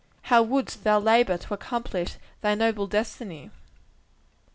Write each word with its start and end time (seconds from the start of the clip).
How 0.23 0.41
wouldst 0.41 0.83
thou 0.83 0.97
labor 0.97 1.37
to 1.37 1.53
accomplish 1.53 2.15
thy 2.41 2.55
noble 2.55 2.87
destiny. 2.87 3.51